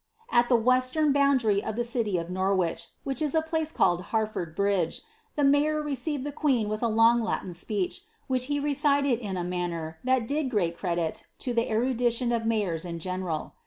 At 0.31 0.49
the 0.49 0.55
western 0.55 1.13
boundary 1.13 1.63
of 1.63 1.75
the 1.75 1.83
city 1.83 2.17
of 2.17 2.31
Norwich, 2.31 2.87
which 3.03 3.21
is 3.21 3.35
a 3.35 3.41
place 3.43 3.71
called 3.71 4.01
Harford 4.09 4.55
Bridge, 4.55 5.01
the 5.35 5.43
mayor 5.43 5.79
received 5.79 6.23
the 6.23 6.31
queen 6.31 6.67
with 6.69 6.81
a 6.81 6.87
long 6.87 7.21
Latin 7.21 7.51
fpeech, 7.51 7.99
which 8.25 8.45
he 8.45 8.59
recited 8.59 9.19
in 9.19 9.37
a 9.37 9.43
manner 9.43 9.99
that 10.03 10.27
did 10.27 10.49
great 10.49 10.75
credit 10.75 11.27
to 11.37 11.53
the 11.53 11.69
erudition 11.69 12.31
of 12.31 12.47
mayors 12.47 12.83
in 12.83 12.97
general. 12.97 13.53